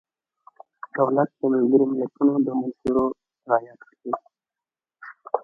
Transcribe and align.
دولت 0.95 1.29
د 1.39 1.41
ملګرو 1.53 1.85
ملتونو 1.91 2.33
د 2.45 2.47
منشورو 2.59 3.05
رعایت 3.49 3.79
کوي. 3.89 4.13